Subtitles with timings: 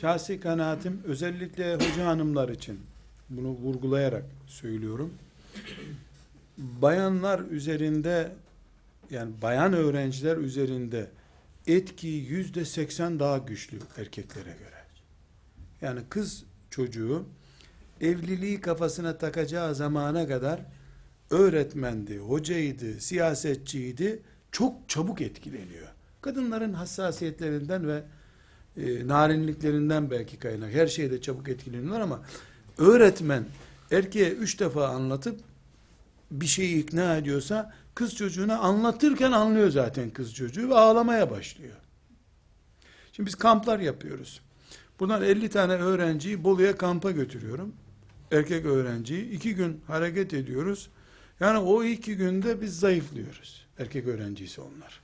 [0.00, 2.80] Şahsi kanaatim özellikle hoca hanımlar için
[3.30, 5.14] bunu vurgulayarak söylüyorum.
[6.58, 8.32] Bayanlar üzerinde
[9.10, 11.10] yani bayan öğrenciler üzerinde
[11.66, 14.84] etki yüzde seksen daha güçlü erkeklere göre.
[15.80, 17.24] Yani kız çocuğu
[18.00, 20.60] evliliği kafasına takacağı zamana kadar
[21.30, 25.88] öğretmendi, hocaydı, siyasetçiydi çok çabuk etkileniyor.
[26.20, 28.02] Kadınların hassasiyetlerinden ve
[28.78, 30.72] e, narinliklerinden belki kaynak.
[30.72, 32.20] Her şeyde çabuk etkileniyorlar ama
[32.78, 33.44] öğretmen
[33.90, 35.40] erkeğe üç defa anlatıp
[36.30, 41.76] bir şeyi ikna ediyorsa kız çocuğuna anlatırken anlıyor zaten kız çocuğu ve ağlamaya başlıyor.
[43.12, 44.40] Şimdi biz kamplar yapıyoruz.
[45.00, 47.72] Buradan 50 tane öğrenciyi Bolu'ya kampa götürüyorum.
[48.32, 49.30] Erkek öğrenciyi.
[49.30, 50.88] iki gün hareket ediyoruz.
[51.40, 53.66] Yani o iki günde biz zayıflıyoruz.
[53.78, 55.00] Erkek öğrencisi onlar.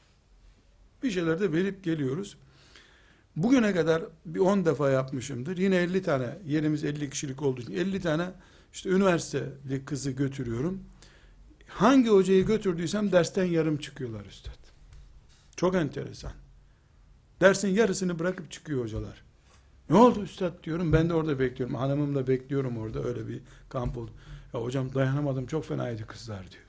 [1.02, 2.36] Bir şeyler de verip geliyoruz.
[3.36, 5.56] Bugüne kadar bir 10 defa yapmışımdır.
[5.56, 8.30] Yine 50 tane, yerimiz 50 kişilik olduğu için 50 tane
[8.72, 10.80] işte üniversiteli kızı götürüyorum.
[11.68, 14.58] Hangi hocayı götürdüysem dersten yarım çıkıyorlar üstad.
[15.56, 16.32] Çok enteresan.
[17.40, 19.24] Dersin yarısını bırakıp çıkıyor hocalar.
[19.90, 20.92] Ne oldu üstad diyorum.
[20.92, 21.76] Ben de orada bekliyorum.
[21.76, 23.04] Hanımımla bekliyorum orada.
[23.04, 24.10] Öyle bir kamp oldu.
[24.54, 25.46] Ya hocam dayanamadım.
[25.46, 26.64] Çok fenaydı kızlar diyor.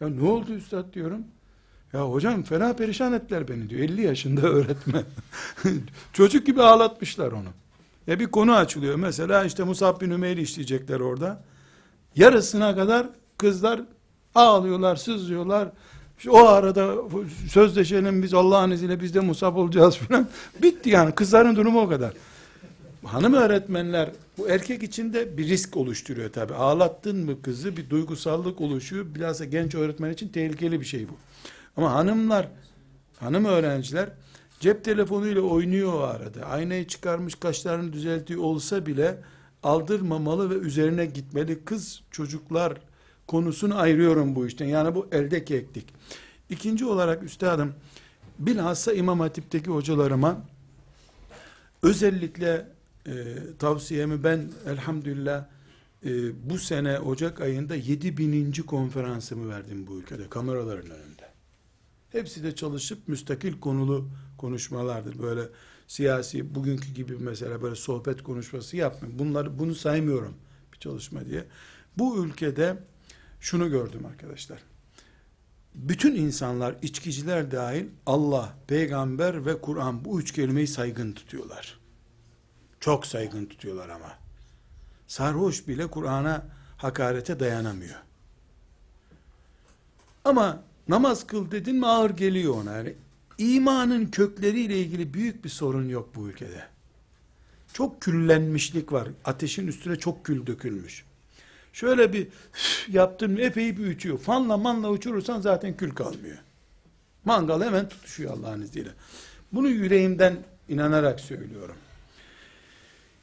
[0.00, 1.24] Ya ne oldu üstad diyorum.
[1.94, 3.80] Ya hocam fena perişan ettiler beni diyor.
[3.80, 5.04] 50 yaşında öğretmen.
[6.12, 7.48] Çocuk gibi ağlatmışlar onu.
[8.06, 8.94] Ya bir konu açılıyor.
[8.94, 11.42] Mesela işte Musab bin Ümeyr'i işleyecekler orada.
[12.16, 13.06] Yarısına kadar
[13.38, 13.80] kızlar
[14.34, 15.68] ağlıyorlar, sızlıyorlar.
[16.18, 16.94] İşte o arada
[17.50, 20.28] sözleşelim biz Allah'ın izniyle biz de Musab olacağız filan.
[20.62, 22.12] Bitti yani kızların durumu o kadar.
[23.04, 26.54] Hanım öğretmenler bu erkek için de bir risk oluşturuyor tabi.
[26.54, 29.06] Ağlattın mı kızı bir duygusallık oluşuyor.
[29.14, 31.12] Bilhassa genç öğretmen için tehlikeli bir şey bu.
[31.76, 32.48] Ama hanımlar,
[33.18, 34.08] hanım öğrenciler
[34.60, 36.46] cep telefonuyla oynuyor o arada.
[36.46, 39.18] Aynayı çıkarmış kaşlarını düzeltiyor olsa bile
[39.62, 41.64] aldırmamalı ve üzerine gitmeli.
[41.64, 42.80] Kız çocuklar
[43.26, 44.66] konusunu ayırıyorum bu işten.
[44.66, 45.94] Yani bu elde keklik.
[46.50, 47.74] İkinci olarak üstadım
[48.38, 50.40] bilhassa İmam Hatip'teki hocalarıma
[51.82, 52.68] özellikle
[53.06, 53.12] e,
[53.58, 55.44] tavsiyemi ben elhamdülillah
[56.04, 56.10] e,
[56.50, 58.52] bu sene Ocak ayında 7000.
[58.52, 61.23] konferansımı verdim bu ülkede kameraların önünde.
[62.14, 64.08] Hepsi de çalışıp müstakil konulu
[64.38, 65.22] konuşmalardır.
[65.22, 65.42] Böyle
[65.86, 69.18] siyasi bugünkü gibi mesela böyle sohbet konuşması yapmıyorum.
[69.18, 70.34] Bunları bunu saymıyorum
[70.72, 71.44] bir çalışma diye.
[71.98, 72.78] Bu ülkede
[73.40, 74.58] şunu gördüm arkadaşlar.
[75.74, 81.80] Bütün insanlar, içkiciler dahil Allah, peygamber ve Kur'an bu üç kelimeyi saygın tutuyorlar.
[82.80, 84.18] Çok saygın tutuyorlar ama.
[85.06, 88.00] Sarhoş bile Kur'an'a hakarete dayanamıyor.
[90.24, 92.72] Ama namaz kıl dedin mi ağır geliyor ona.
[92.72, 92.94] Yani
[93.38, 96.64] imanın kökleriyle ilgili büyük bir sorun yok bu ülkede.
[97.72, 99.08] Çok küllenmişlik var.
[99.24, 101.04] Ateşin üstüne çok kül dökülmüş.
[101.72, 102.28] Şöyle bir
[102.88, 104.18] yaptın epey bir uçuyor.
[104.18, 106.38] Fanla manla uçurursan zaten kül kalmıyor.
[107.24, 108.90] Mangal hemen tutuşuyor Allah'ın izniyle.
[109.52, 110.36] Bunu yüreğimden
[110.68, 111.76] inanarak söylüyorum.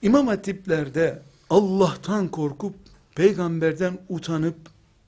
[0.01, 2.75] İmam hatiplerde Allah'tan korkup
[3.15, 4.55] peygamberden utanıp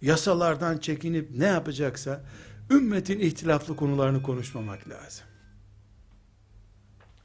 [0.03, 2.23] yasalardan çekinip ne yapacaksa
[2.71, 5.25] ümmetin ihtilaflı konularını konuşmamak lazım.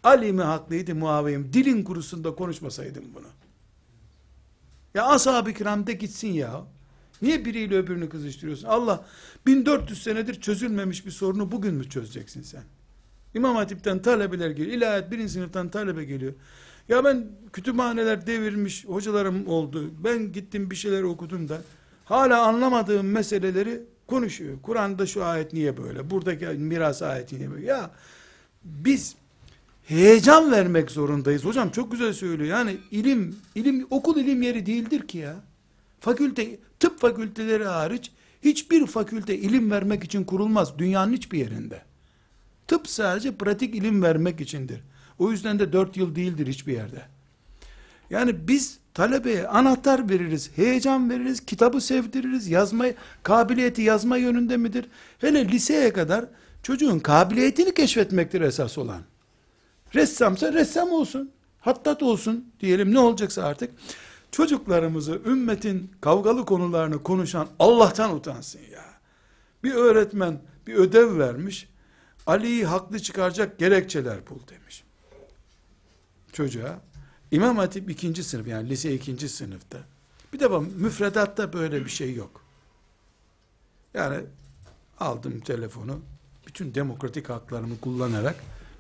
[0.05, 1.53] Ali mi haklıydı Muaviye mi?
[1.53, 3.27] Dilin kurusunda konuşmasaydım bunu.
[4.94, 6.65] Ya ashab-ı kiram de gitsin ya.
[7.22, 8.69] Niye biriyle öbürünü kızıştırıyorsun?
[8.69, 9.05] Allah
[9.47, 12.62] 1400 senedir çözülmemiş bir sorunu bugün mü çözeceksin sen?
[13.34, 14.77] İmam Hatip'ten talebeler geliyor.
[14.77, 16.33] İlahiyat birinci sınıftan talebe geliyor.
[16.89, 19.91] Ya ben kütüphaneler devirmiş hocalarım oldu.
[20.05, 21.62] Ben gittim bir şeyler okudum da
[22.08, 24.56] hala anlamadığım meseleleri konuşuyor.
[24.62, 26.10] Kur'an'da şu ayet niye böyle?
[26.10, 27.66] Buradaki miras ayeti niye böyle?
[27.66, 27.91] Ya
[28.64, 29.16] biz
[29.84, 31.44] heyecan vermek zorundayız.
[31.44, 32.50] Hocam çok güzel söylüyor.
[32.50, 35.36] Yani ilim, ilim okul ilim yeri değildir ki ya.
[36.00, 38.10] Fakülte, tıp fakülteleri hariç
[38.42, 41.83] hiçbir fakülte ilim vermek için kurulmaz dünyanın hiçbir yerinde.
[42.66, 44.80] Tıp sadece pratik ilim vermek içindir.
[45.18, 47.03] O yüzden de dört yıl değildir hiçbir yerde.
[48.10, 52.86] Yani biz talebeye anahtar veririz, heyecan veririz, kitabı sevdiririz, yazma,
[53.22, 54.86] kabiliyeti yazma yönünde midir?
[55.18, 56.24] Hele liseye kadar
[56.62, 59.03] çocuğun kabiliyetini keşfetmektir esas olan.
[59.95, 61.30] Ressamsa ressam olsun,
[61.60, 63.71] hattat olsun diyelim ne olacaksa artık.
[64.33, 68.84] Çocuklarımızı ümmetin kavgalı konularını konuşan Allah'tan utansın ya.
[69.65, 71.68] Bir öğretmen bir ödev vermiş,
[72.27, 74.84] Ali'yi haklı çıkaracak gerekçeler bul demiş.
[76.33, 76.80] Çocuğa,
[77.30, 79.78] İmam Hatip ikinci sınıf yani lise ikinci sınıfta.
[80.33, 82.41] Bir defa müfredatta böyle bir şey yok.
[83.95, 84.16] Yani
[85.01, 86.01] aldım telefonu,
[86.47, 88.36] bütün demokratik haklarımı kullanarak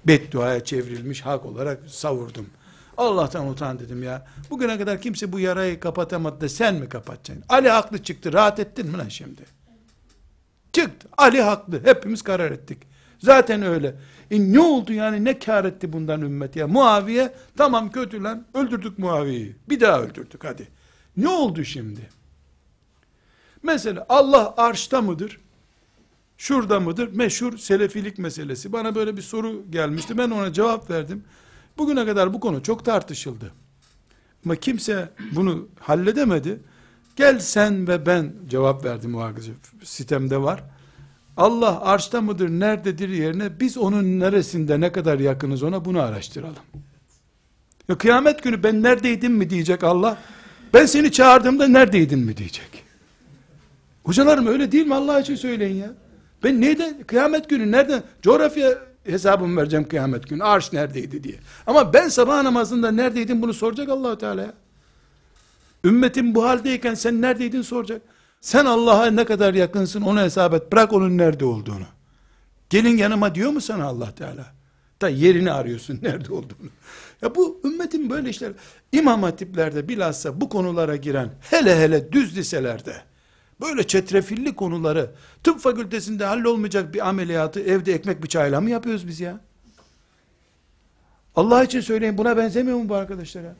[0.06, 2.46] bedduaya çevrilmiş hak olarak savurdum.
[2.96, 4.26] Allah'tan utan dedim ya.
[4.50, 7.44] Bugüne kadar kimse bu yarayı kapatamadı da sen mi kapatacaksın?
[7.48, 8.32] Ali haklı çıktı.
[8.32, 9.42] Rahat ettin mi lan şimdi?
[10.72, 11.08] Çıktı.
[11.18, 11.84] Ali haklı.
[11.84, 12.78] Hepimiz karar ettik.
[13.18, 13.94] Zaten öyle.
[14.30, 16.68] E ne oldu yani ne kar etti bundan ümmet ya?
[16.68, 19.56] Muaviye tamam kötü lan öldürdük Muaviye'yi.
[19.68, 20.68] Bir daha öldürdük hadi.
[21.16, 22.00] Ne oldu şimdi?
[23.62, 25.40] Mesela Allah arşta mıdır?
[26.38, 27.12] Şurada mıdır?
[27.12, 28.72] Meşhur selefilik meselesi.
[28.72, 30.18] Bana böyle bir soru gelmişti.
[30.18, 31.24] Ben ona cevap verdim.
[31.78, 33.52] Bugüne kadar bu konu çok tartışıldı.
[34.44, 36.60] Ama kimse bunu halledemedi.
[37.16, 39.30] Gel sen ve ben cevap verdim o
[39.84, 40.64] sitemde var.
[41.38, 46.62] Allah arşta mıdır, nerededir yerine biz onun neresinde ne kadar yakınız ona bunu araştıralım.
[47.88, 50.18] Ya kıyamet günü ben neredeydim mi diyecek Allah.
[50.74, 52.84] Ben seni çağırdığımda neredeydin mi diyecek.
[54.04, 55.90] Hocalarım öyle değil mi Allah için söyleyin ya.
[56.44, 60.44] Ben neyden kıyamet günü nereden coğrafya hesabımı vereceğim kıyamet günü.
[60.44, 61.36] Arş neredeydi diye.
[61.66, 64.54] Ama ben sabah namazında neredeydim bunu soracak Allahu Teala
[65.84, 68.02] Ümmetin bu haldeyken sen neredeydin soracak.
[68.40, 70.72] Sen Allah'a ne kadar yakınsın onu hesap et.
[70.72, 71.84] Bırak onun nerede olduğunu.
[72.70, 74.46] Gelin yanıma diyor mu sana Allah Teala?
[75.00, 76.68] Da yerini arıyorsun nerede olduğunu.
[77.22, 78.52] Ya bu ümmetin böyle işler.
[78.92, 82.96] İmam hatiplerde bilhassa bu konulara giren hele hele düz liselerde
[83.60, 85.10] böyle çetrefilli konuları
[85.44, 89.40] tıp fakültesinde hallolmayacak bir ameliyatı evde ekmek bıçağıyla mı yapıyoruz biz ya?
[91.36, 93.54] Allah için söyleyin buna benzemiyor mu bu arkadaşlara?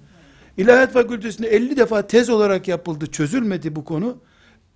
[0.57, 4.19] İlahiyat fakültesinde 50 defa tez olarak yapıldı çözülmedi bu konu.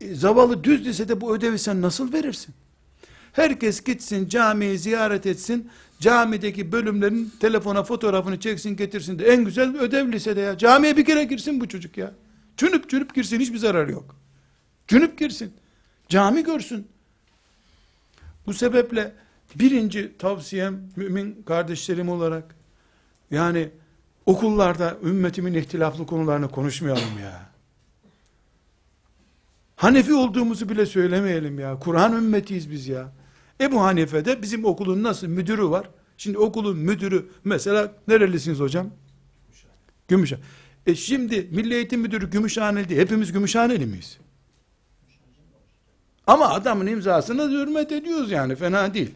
[0.03, 2.55] E, zavallı düz lisede bu ödevi sen nasıl verirsin?
[3.33, 5.71] Herkes gitsin camiyi ziyaret etsin.
[6.01, 10.59] Camideki bölümlerin telefona fotoğrafını çeksin getirsin de en güzel ödev lisede ya.
[10.59, 12.13] Camiye bir kere girsin bu çocuk ya.
[12.57, 14.17] Cünüp cünüp girsin hiçbir zarar yok.
[14.89, 15.53] Cünüp girsin.
[16.09, 16.89] Cami görsün.
[18.47, 19.13] Bu sebeple
[19.55, 22.55] birinci tavsiyem mümin kardeşlerim olarak
[23.31, 23.71] yani
[24.27, 27.52] okullarda ümmetimin ihtilaflı konularını konuşmayalım ya.
[29.83, 31.79] Hanefi olduğumuzu bile söylemeyelim ya.
[31.79, 33.13] Kur'an ümmetiyiz biz ya.
[33.61, 35.91] Ebu Hanife'de bizim okulun nasıl müdürü var?
[36.17, 38.91] Şimdi okulun müdürü mesela nerelisiniz hocam?
[40.09, 40.43] Gümüşhane.
[40.87, 42.97] E şimdi Milli Eğitim Müdürü Gümüşhaneli.
[42.97, 44.19] Hepimiz Gümüşhaneli miyiz?
[46.27, 49.11] Ama adamın imzasına hürmet ediyoruz yani fena değil.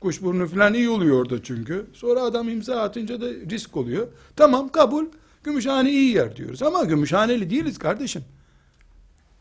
[0.00, 1.86] Kuşburnu falan iyi oluyor orada çünkü.
[1.92, 4.08] Sonra adam imza atınca da risk oluyor.
[4.36, 5.04] Tamam kabul.
[5.44, 6.62] Gümüşhane iyi yer diyoruz.
[6.62, 8.24] Ama Gümüşhaneli değiliz kardeşim.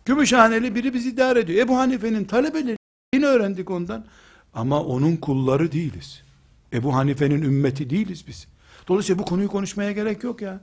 [0.09, 1.59] Gümüşhaneli biri bizi idare ediyor.
[1.59, 2.77] Ebu Hanife'nin talebeleri
[3.13, 4.06] yine öğrendik ondan.
[4.53, 6.21] Ama onun kulları değiliz.
[6.73, 8.47] Ebu Hanife'nin ümmeti değiliz biz.
[8.88, 10.61] Dolayısıyla bu konuyu konuşmaya gerek yok ya.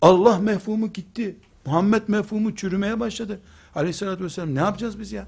[0.00, 1.36] Allah mefhumu gitti.
[1.66, 3.40] Muhammed mefhumu çürümeye başladı.
[3.74, 5.26] Aleyhissalatü vesselam ne yapacağız biz ya?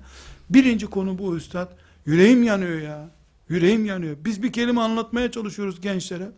[0.50, 1.72] Birinci konu bu üstad.
[2.06, 3.08] Yüreğim yanıyor ya.
[3.48, 4.16] Yüreğim yanıyor.
[4.24, 6.28] Biz bir kelime anlatmaya çalışıyoruz gençlere.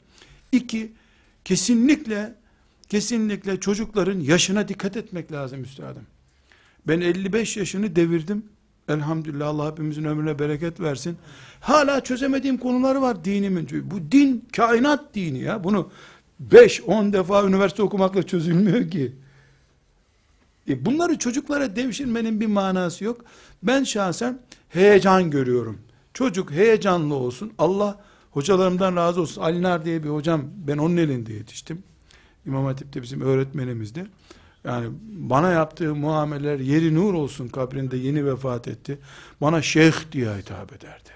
[0.53, 0.93] İki,
[1.44, 2.35] kesinlikle
[2.88, 6.06] kesinlikle çocukların yaşına dikkat etmek lazım üstadım.
[6.89, 8.45] Ben 55 yaşını devirdim.
[8.89, 11.17] Elhamdülillah Allah hepimizin ömrüne bereket versin.
[11.61, 13.69] Hala çözemediğim konuları var dinimin.
[13.85, 15.65] Bu din kainat dini ya.
[15.65, 15.91] Bunu
[16.51, 19.13] 5-10 defa üniversite okumakla çözülmüyor ki.
[20.69, 23.25] E bunları çocuklara devşirmenin bir manası yok.
[23.63, 24.38] Ben şahsen
[24.69, 25.79] heyecan görüyorum.
[26.14, 27.53] Çocuk heyecanlı olsun.
[27.59, 28.00] Allah
[28.31, 29.43] hocalarımdan razı olsun.
[29.43, 31.83] Alinar diye bir hocam ben onun elinde yetiştim.
[32.47, 34.07] İmam Hatip'te bizim öğretmenimizdi.
[34.64, 38.99] Yani bana yaptığı muameleler yeri nur olsun kabrinde yeni vefat etti.
[39.40, 41.11] Bana şeyh diye hitap ederdi.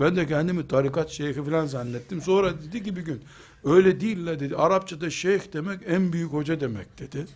[0.00, 2.22] Ben de kendimi tarikat şeyhi falan zannettim.
[2.22, 3.22] Sonra dedi ki bir gün
[3.64, 4.56] öyle değil la dedi.
[4.56, 7.26] Arapçada şeyh demek en büyük hoca demek dedi.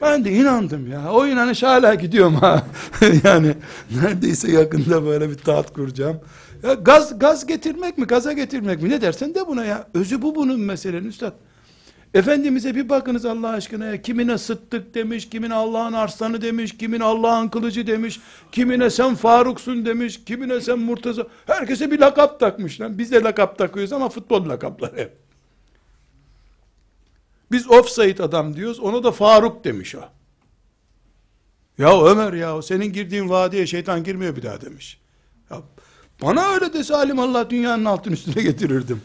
[0.00, 1.12] Ben de inandım ya.
[1.12, 2.66] O inanış hala gidiyorum ha.
[3.24, 3.54] yani
[4.02, 6.20] neredeyse yakında böyle bir taat kuracağım.
[6.62, 8.90] Ya gaz gaz getirmek mi, gaza getirmek mi?
[8.90, 9.88] Ne dersen de buna ya.
[9.94, 11.34] Özü bu bunun meselenin üstad.
[12.14, 14.02] Efendimiz'e bir bakınız Allah aşkına ya.
[14.02, 18.20] Kimine sıttık demiş, kimine Allah'ın arslanı demiş, kimine Allah'ın kılıcı demiş,
[18.52, 21.26] kimine sen Faruksun demiş, kimine sen Murtaza.
[21.46, 22.98] Herkese bir lakap takmış lan.
[22.98, 25.16] Biz de lakap takıyoruz ama futbol lakapları hep.
[27.52, 30.00] Biz offside adam diyoruz, ona da Faruk demiş o.
[31.78, 35.00] Ya Ömer ya, senin girdiğin vadiye şeytan girmiyor bir daha demiş.
[35.50, 35.62] Ya,
[36.22, 39.02] bana öyle dese alim Allah dünyanın altın üstüne getirirdim.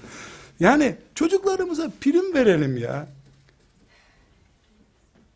[0.59, 3.07] Yani çocuklarımıza prim verelim ya.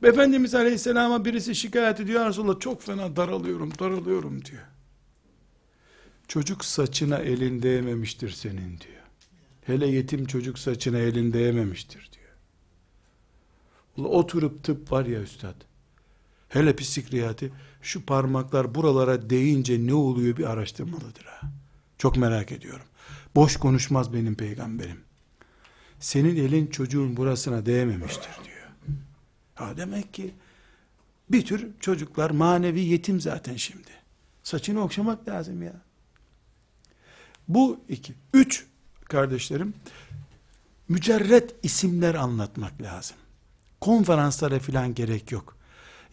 [0.03, 2.25] Efendimiz Aleyhisselam'a birisi şikayet ediyor.
[2.29, 4.63] Resulullah çok fena daralıyorum, daralıyorum diyor.
[6.27, 9.03] Çocuk saçına elin değmemiştir senin diyor.
[9.65, 12.23] Hele yetim çocuk saçına elin değmemiştir diyor.
[14.09, 15.55] Oturup tıp var ya üstad.
[16.49, 17.49] Hele psikiyatrı
[17.81, 21.51] şu parmaklar buralara değince ne oluyor bir araştırmalıdır ha.
[21.97, 22.85] Çok merak ediyorum.
[23.35, 25.01] Boş konuşmaz benim peygamberim.
[26.03, 28.97] Senin elin çocuğun burasına değmemiştir diyor.
[29.55, 30.33] Ha demek ki
[31.29, 33.89] bir tür çocuklar manevi yetim zaten şimdi.
[34.43, 35.73] Saçını okşamak lazım ya.
[37.47, 38.13] Bu iki.
[38.33, 38.65] Üç
[39.05, 39.73] kardeşlerim,
[40.89, 43.17] mücerret isimler anlatmak lazım.
[43.81, 45.57] Konferanslara filan gerek yok.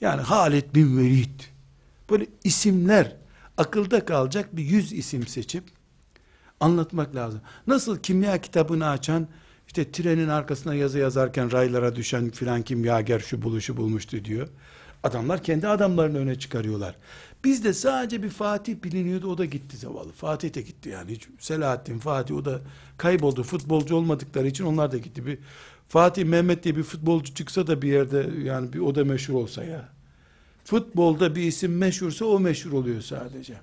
[0.01, 1.41] Yani Halid bin Velid,
[2.11, 3.17] böyle isimler,
[3.57, 5.65] akılda kalacak bir yüz isim seçip,
[6.61, 7.41] anlatmak lazım.
[7.67, 9.29] Nasıl kimya kitabını açan,
[9.71, 14.49] işte trenin arkasına yazı yazarken raylara düşen filan kimyager şu buluşu bulmuştu diyor.
[15.03, 16.97] Adamlar kendi adamlarını öne çıkarıyorlar.
[17.45, 20.12] Bizde sadece bir Fatih biliniyordu o da gitti zavallı.
[20.12, 21.12] Fatih de gitti yani.
[21.12, 22.61] Hiç Selahattin, Fatih o da
[22.99, 23.43] kayboldu.
[23.43, 25.27] Futbolcu olmadıkları için onlar da gitti.
[25.27, 25.39] Bir
[25.89, 29.65] Fatih Mehmet diye bir futbolcu çıksa da bir yerde yani bir o da meşhur olsa
[29.65, 29.89] ya.
[30.65, 33.55] Futbolda bir isim meşhursa o meşhur oluyor sadece.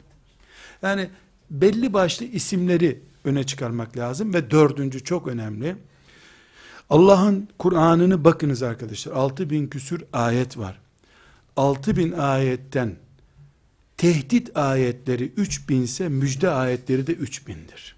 [0.82, 1.10] Yani
[1.50, 5.76] belli başlı isimleri öne çıkarmak lazım ve dördüncü çok önemli.
[6.89, 9.13] Allah'ın Kur'an'ını bakınız arkadaşlar.
[9.13, 10.79] 6000 küsür ayet var.
[11.56, 12.96] 6000 ayetten
[13.98, 17.96] tehdit ayetleri 3000 ise müjde ayetleri de 3000'dir.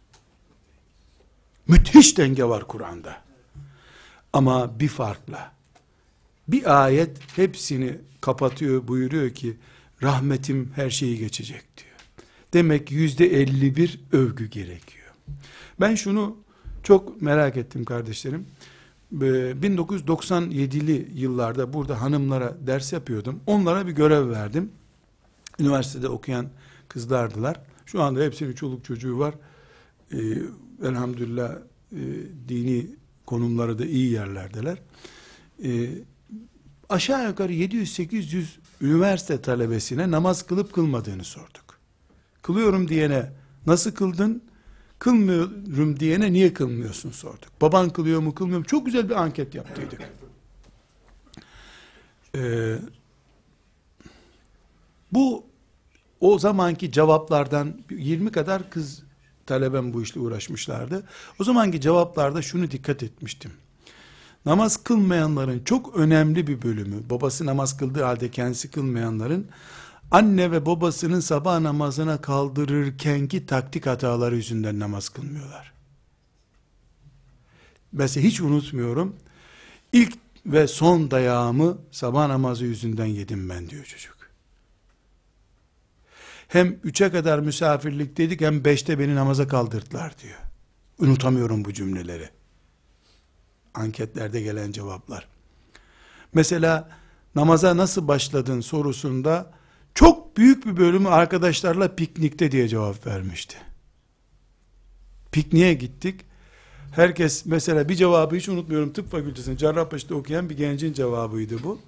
[1.67, 3.21] Müthiş denge var Kur'an'da.
[4.33, 5.51] Ama bir farkla.
[6.47, 9.57] Bir ayet hepsini kapatıyor buyuruyor ki
[10.03, 11.89] rahmetim her şeyi geçecek diyor.
[12.53, 15.07] Demek yüzde 51 övgü gerekiyor.
[15.79, 16.37] Ben şunu
[16.83, 18.45] çok merak ettim kardeşlerim.
[19.13, 23.39] 1997'li yıllarda burada hanımlara ders yapıyordum.
[23.47, 24.71] Onlara bir görev verdim.
[25.59, 26.45] Üniversitede okuyan
[26.87, 27.61] kızlardılar.
[27.85, 29.33] Şu anda hepsinin çoluk çocuğu var.
[30.13, 30.17] Ee,
[30.83, 31.51] elhamdülillah
[31.91, 32.01] e,
[32.47, 32.87] dini
[33.25, 34.77] konumları da iyi yerlerdeler.
[35.63, 35.89] Ee,
[36.89, 38.45] aşağı yukarı 700-800
[38.81, 41.79] üniversite talebesine namaz kılıp kılmadığını sorduk.
[42.41, 43.31] Kılıyorum diyene
[43.65, 44.43] nasıl kıldın?
[44.99, 47.61] Kılmıyorum diyene niye kılmıyorsun sorduk.
[47.61, 48.65] Baban kılıyor mu kılmıyor mu?
[48.65, 50.01] Çok güzel bir anket yaptıydık.
[52.35, 52.75] Ee,
[55.11, 55.45] bu
[56.19, 59.03] o zamanki cevaplardan 20 kadar kız
[59.45, 61.03] talebem bu işle uğraşmışlardı.
[61.39, 63.51] O zamanki cevaplarda şunu dikkat etmiştim.
[64.45, 69.47] Namaz kılmayanların çok önemli bir bölümü, babası namaz kıldığı halde kendisi kılmayanların
[70.11, 75.73] anne ve babasının sabah namazına kaldırırkenki taktik hataları yüzünden namaz kılmıyorlar.
[77.91, 79.15] Mesela hiç unutmuyorum.
[79.93, 80.13] İlk
[80.45, 84.17] ve son dayağımı sabah namazı yüzünden yedim ben diyor çocuk.
[86.47, 90.39] Hem üçe kadar misafirlik dedik hem beşte beni namaza kaldırdılar diyor.
[90.99, 92.29] Unutamıyorum bu cümleleri.
[93.73, 95.27] Anketlerde gelen cevaplar.
[96.33, 96.89] Mesela
[97.35, 99.58] namaza nasıl başladın sorusunda
[99.95, 103.57] çok büyük bir bölümü arkadaşlarla piknikte diye cevap vermişti.
[105.31, 106.21] Pikniğe gittik.
[106.91, 111.79] Herkes mesela bir cevabı hiç unutmuyorum tıp fakültesinde Cerrahpaşa'da okuyan bir gencin cevabıydı bu.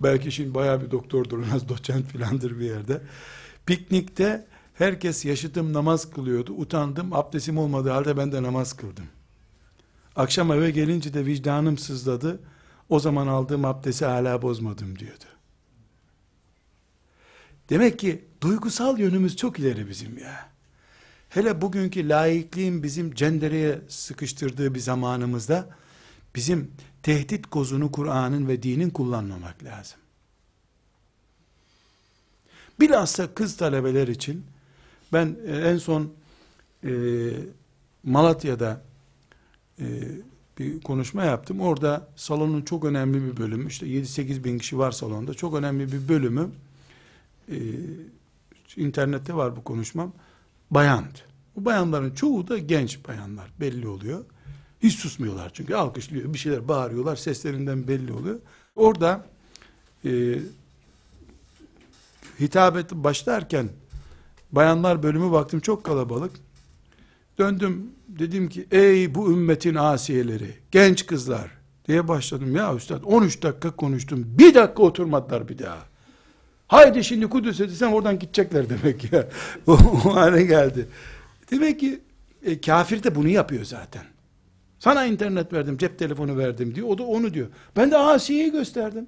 [0.00, 3.00] Belki şimdi bayağı bir doktordur, az doçent filandır bir yerde.
[3.66, 6.52] Piknikte herkes yaşıtım namaz kılıyordu.
[6.52, 9.06] Utandım, abdestim olmadığı halde ben de namaz kıldım.
[10.16, 12.40] Akşam eve gelince de vicdanım sızladı.
[12.88, 15.24] O zaman aldığım abdesti hala bozmadım diyordu.
[17.70, 20.48] Demek ki duygusal yönümüz çok ileri bizim ya.
[21.28, 25.68] Hele bugünkü laikliğin bizim cendereye sıkıştırdığı bir zamanımızda
[26.34, 26.70] bizim
[27.02, 29.98] tehdit kozunu Kur'an'ın ve dinin kullanmamak lazım.
[32.80, 34.44] Bilhassa kız talebeler için
[35.12, 36.12] ben e, en son
[36.84, 36.90] e,
[38.04, 38.82] Malatya'da
[39.80, 39.86] e,
[40.58, 41.60] bir konuşma yaptım.
[41.60, 46.08] Orada salonun çok önemli bir bölümü, işte 7-8 bin kişi var salonda, çok önemli bir
[46.08, 46.50] bölümü,
[47.50, 47.56] e,
[48.76, 50.12] internette var bu konuşmam,
[50.70, 51.18] bayandı.
[51.56, 54.24] Bu bayanların çoğu da genç bayanlar, belli oluyor.
[54.82, 58.40] Hiç susmuyorlar çünkü alkışlıyor, bir şeyler bağırıyorlar, seslerinden belli oluyor.
[58.76, 59.26] Orada
[60.04, 60.38] e,
[62.40, 63.68] hitabet başlarken
[64.52, 66.32] bayanlar bölümü baktım çok kalabalık.
[67.38, 71.50] Döndüm dedim ki ey bu ümmetin asiyeleri genç kızlar
[71.88, 75.87] diye başladım ya üstad 13 dakika konuştum bir dakika oturmadılar bir daha.
[76.68, 79.28] Haydi şimdi Kudüs'e desem oradan gidecekler demek ya.
[79.66, 79.76] o,
[80.14, 80.88] hale geldi.
[81.50, 82.00] Demek ki
[82.42, 84.02] e, kafir de bunu yapıyor zaten.
[84.78, 86.88] Sana internet verdim, cep telefonu verdim diyor.
[86.88, 87.48] O da onu diyor.
[87.76, 89.06] Ben de Asiye'yi gösterdim.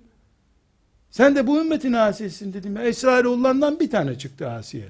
[1.11, 2.77] Sen de bu ümmetin asiyesin dedim.
[2.77, 4.89] Esrarullah'dan bir tane çıktı asiye.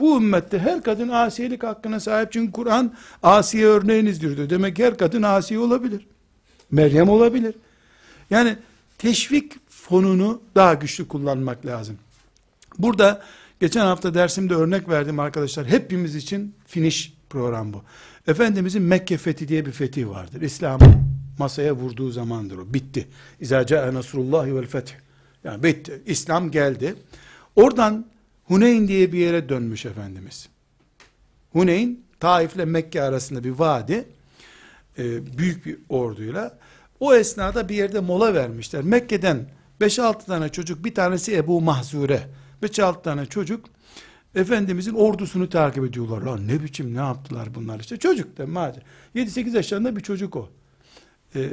[0.00, 4.50] Bu ümmette her kadın asiyelik hakkına sahip çünkü Kur'an asiye örneğinizdir diyor.
[4.50, 6.06] Demek her kadın asiye olabilir.
[6.70, 7.54] Meryem olabilir.
[8.30, 8.56] Yani
[8.98, 11.98] teşvik fonunu daha güçlü kullanmak lazım.
[12.78, 13.22] Burada
[13.60, 15.66] geçen hafta dersimde örnek verdim arkadaşlar.
[15.66, 17.82] Hepimiz için finish program bu.
[18.26, 20.40] Efendimizin Mekke fethi diye bir fethi vardır.
[20.40, 21.04] İslam'ı
[21.38, 22.74] masaya vurduğu zamandır o.
[22.74, 23.08] Bitti.
[23.40, 24.92] İzâ câe nasrullahi vel feth.
[25.44, 26.02] Yani bitti.
[26.06, 26.94] İslam geldi.
[27.56, 28.06] Oradan
[28.44, 30.48] Huneyn diye bir yere dönmüş Efendimiz.
[31.52, 34.04] Huneyn, Taif ile Mekke arasında bir vadi.
[34.98, 36.58] e, büyük bir orduyla.
[37.00, 38.82] O esnada bir yerde mola vermişler.
[38.82, 39.46] Mekke'den
[39.80, 42.22] 5-6 tane çocuk, bir tanesi Ebu Mahzure.
[42.62, 43.64] 5-6 tane çocuk
[44.34, 46.22] Efendimizin ordusunu takip ediyorlar.
[46.22, 47.96] Lan ne biçim ne yaptılar bunlar işte.
[47.96, 48.82] Çocuk da madem.
[49.14, 50.48] 7-8 yaşlarında bir çocuk o.
[51.34, 51.48] Ee,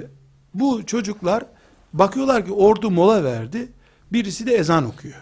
[0.53, 1.46] bu çocuklar
[1.93, 3.72] bakıyorlar ki ordu mola verdi.
[4.12, 5.22] Birisi de ezan okuyor.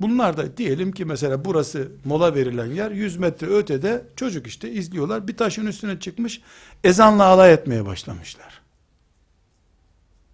[0.00, 5.28] Bunlar da diyelim ki mesela burası mola verilen yer 100 metre ötede çocuk işte izliyorlar.
[5.28, 6.40] Bir taşın üstüne çıkmış
[6.84, 8.61] ezanla alay etmeye başlamışlar.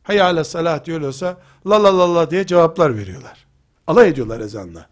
[0.09, 3.47] Hayale salat diyorlarsa la la la la diye cevaplar veriyorlar.
[3.87, 4.89] Alay ediyorlar ezanla.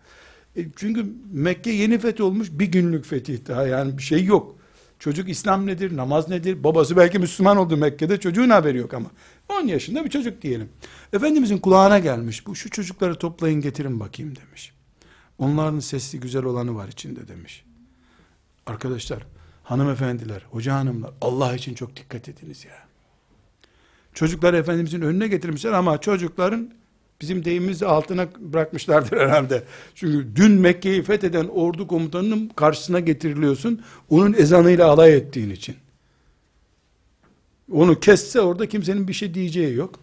[0.56, 4.56] E, çünkü Mekke yeni fethi olmuş bir günlük fetih daha yani bir şey yok.
[4.98, 6.64] Çocuk İslam nedir, namaz nedir?
[6.64, 9.10] Babası belki Müslüman oldu Mekke'de çocuğun haberi yok ama.
[9.48, 10.68] 10 yaşında bir çocuk diyelim.
[11.12, 14.72] Efendimizin kulağına gelmiş bu şu çocukları toplayın getirin bakayım demiş.
[15.38, 17.64] Onların sesli güzel olanı var içinde demiş.
[18.66, 19.26] Arkadaşlar,
[19.64, 22.85] hanımefendiler, hoca hanımlar Allah için çok dikkat ediniz ya.
[24.16, 26.70] Çocukları Efendimizin önüne getirmişler ama çocukların
[27.20, 29.64] bizim deyimimizde altına bırakmışlardır herhalde.
[29.94, 33.82] Çünkü dün Mekke'yi fetheden ordu komutanının karşısına getiriliyorsun.
[34.10, 35.76] Onun ezanıyla alay ettiğin için.
[37.72, 40.00] Onu kesse orada kimsenin bir şey diyeceği yok.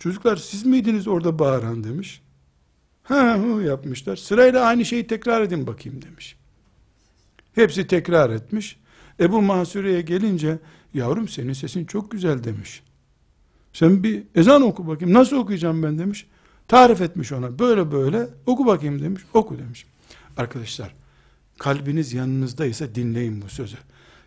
[0.00, 2.22] Çocuklar siz miydiniz orada bağıran demiş.
[3.02, 4.16] Ha yapmışlar.
[4.16, 6.36] Sırayla aynı şeyi tekrar edin bakayım demiş.
[7.54, 8.76] Hepsi tekrar etmiş.
[9.20, 10.58] Ebu Mahsure'ye gelince
[10.94, 12.82] yavrum senin sesin çok güzel demiş.
[13.76, 15.14] Sen bir ezan oku bakayım.
[15.14, 16.26] Nasıl okuyacağım ben demiş.
[16.68, 17.58] Tarif etmiş ona.
[17.58, 19.22] Böyle böyle oku bakayım demiş.
[19.34, 19.86] Oku demiş.
[20.36, 20.94] Arkadaşlar
[21.58, 23.76] kalbiniz yanınızdaysa dinleyin bu sözü.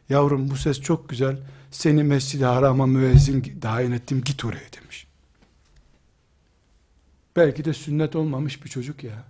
[0.10, 1.40] Yavrum bu ses çok güzel.
[1.72, 5.08] Seni mescid-i harama müezzin tayin ettim git oraya demiş.
[7.36, 9.24] Belki de sünnet olmamış bir çocuk ya.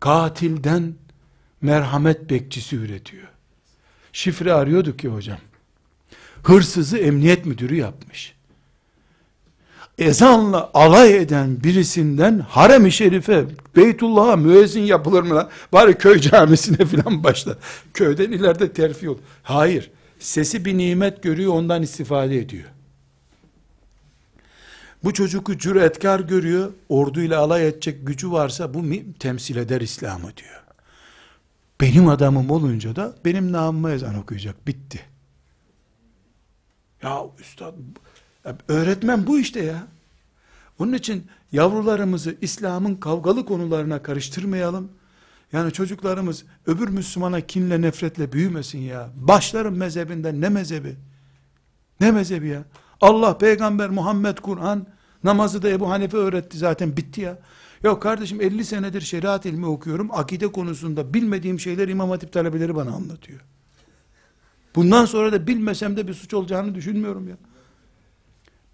[0.00, 0.94] Katilden
[1.60, 3.28] merhamet bekçisi üretiyor.
[4.12, 5.38] Şifre arıyorduk ki hocam.
[6.42, 8.41] Hırsızı emniyet müdürü yapmış
[10.04, 13.44] ezanla alay eden birisinden harem-i şerife,
[13.76, 15.48] Beytullah'a müezzin yapılır mı lan?
[15.72, 17.56] Bari köy camisine filan başla.
[17.94, 19.18] Köyden ileride terfi ol.
[19.42, 19.90] Hayır.
[20.18, 22.64] Sesi bir nimet görüyor ondan istifade ediyor.
[25.04, 26.72] Bu çocuğu cüretkar görüyor.
[26.88, 28.82] Orduyla alay edecek gücü varsa bu
[29.18, 30.62] temsil eder İslam'ı diyor.
[31.80, 34.66] Benim adamım olunca da benim namıma ezan okuyacak.
[34.66, 35.00] Bitti.
[37.02, 37.74] Ya üstad
[38.68, 39.86] öğretmen bu işte ya.
[40.78, 44.88] Onun için yavrularımızı İslam'ın kavgalı konularına karıştırmayalım.
[45.52, 49.10] Yani çocuklarımız öbür Müslümana kinle nefretle büyümesin ya.
[49.16, 50.96] Başların mezhebinden ne mezhebi?
[52.00, 52.64] Ne mezhebi ya?
[53.00, 54.86] Allah, peygamber, Muhammed, Kur'an,
[55.24, 57.38] namazı da Ebu Hanife öğretti zaten bitti ya.
[57.82, 60.08] Yok kardeşim 50 senedir şeriat ilmi okuyorum.
[60.12, 63.40] Akide konusunda bilmediğim şeyler İmam Hatip talebeleri bana anlatıyor.
[64.74, 67.36] Bundan sonra da bilmesem de bir suç olacağını düşünmüyorum ya.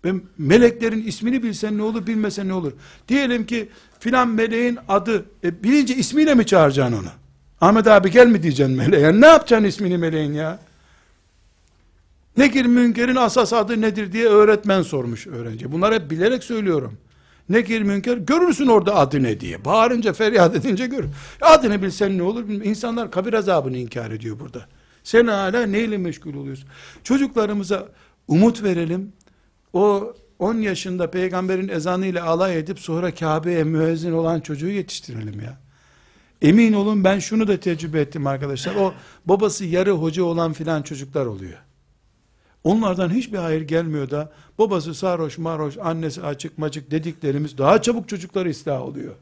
[0.04, 2.72] Ben meleklerin ismini bilsen ne olur, bilmesen ne olur?
[3.08, 3.68] Diyelim ki
[4.00, 7.08] filan meleğin adı, e, bilince ismiyle mi çağıracaksın onu?
[7.60, 9.20] Ahmet abi gel mi diyeceksin meleğe?
[9.20, 10.58] Ne yapacaksın ismini meleğin ya?
[12.36, 15.72] Nekir münkerin asas adı nedir diye öğretmen sormuş öğrenci.
[15.72, 16.98] Bunlar hep bilerek söylüyorum.
[17.48, 19.64] Nekir münker görürsün orada adı ne diye.
[19.64, 21.04] Bağırınca feryat edince gör.
[21.40, 22.48] Adını bilsen ne olur?
[22.48, 24.66] İnsanlar kabir azabını inkar ediyor burada.
[25.04, 26.68] Sen hala neyle meşgul oluyorsun?
[27.04, 27.88] Çocuklarımıza
[28.28, 29.12] umut verelim
[29.72, 35.58] o 10 yaşında peygamberin ezanıyla alay edip sonra Kabe'ye müezzin olan çocuğu yetiştirelim ya.
[36.42, 38.74] Emin olun ben şunu da tecrübe ettim arkadaşlar.
[38.74, 38.94] O
[39.26, 41.58] babası yarı hoca olan filan çocuklar oluyor.
[42.64, 48.50] Onlardan hiçbir hayır gelmiyor da babası sarhoş marhoş annesi açık macık dediklerimiz daha çabuk çocukları
[48.50, 49.14] ıslah oluyor.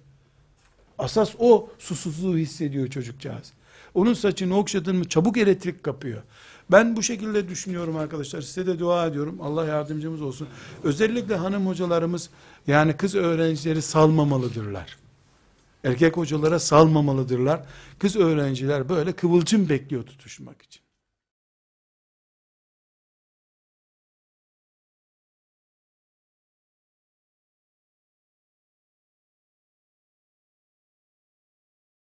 [0.99, 3.53] Asas o susuzluğu hissediyor çocukcağız.
[3.95, 6.23] Onun saçını okşadın mı çabuk elektrik kapıyor.
[6.71, 8.41] Ben bu şekilde düşünüyorum arkadaşlar.
[8.41, 9.39] Size de dua ediyorum.
[9.41, 10.49] Allah yardımcımız olsun.
[10.85, 12.31] Özellikle hanım hocalarımız
[12.67, 14.97] yani kız öğrencileri salmamalıdırlar.
[15.85, 17.61] Erkek hocalara salmamalıdırlar.
[17.99, 20.86] Kız öğrenciler böyle kıvılcım bekliyor tutuşmak için.